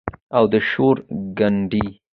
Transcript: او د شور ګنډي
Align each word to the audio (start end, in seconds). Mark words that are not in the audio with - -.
او 0.37 0.43
د 0.51 0.53
شور 0.69 0.95
ګنډي 1.37 1.85